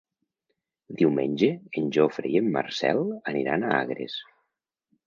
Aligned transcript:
Diumenge 1.01 1.51
en 1.83 1.93
Jofre 1.99 2.33
i 2.33 2.43
en 2.43 2.51
Marcel 2.57 3.05
aniran 3.35 3.71
a 3.71 3.75
Agres. 3.85 4.19